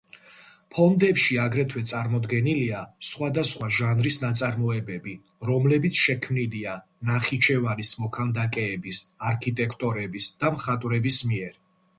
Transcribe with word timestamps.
ფონდებში 0.75 1.35
აგრეთვე 1.41 1.81
წარმოდგენილია 1.91 2.79
სხვადასხვა 3.09 3.67
ჟანრის 3.81 4.17
ნაწარმოებები, 4.23 5.13
რომლებიც 5.51 6.01
შექმნილია 6.07 6.75
ნახიჩევანის 7.11 7.95
მოქანდაკეების, 8.07 9.03
არქიტექტორების 9.35 10.33
და 10.45 10.55
მხატვრების 10.59 11.25
მიერ. 11.33 11.65